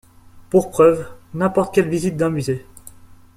Pour 0.49 0.71
preuve, 0.71 1.05
n'importe 1.35 1.75
quelle 1.75 1.87
visite 1.87 2.17
d'un 2.17 2.31
musée. 2.31 2.65